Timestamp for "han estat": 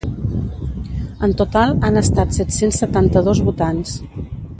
1.89-2.33